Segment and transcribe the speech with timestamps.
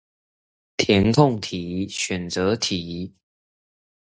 [0.77, 3.13] 填空題，選擇題